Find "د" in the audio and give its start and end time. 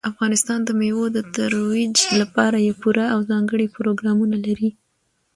0.63-0.69, 1.15-1.17